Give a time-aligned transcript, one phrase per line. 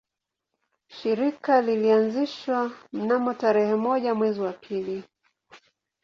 [0.87, 5.03] Shirika lilianzishwa mnamo tarehe moja mwezi wa pili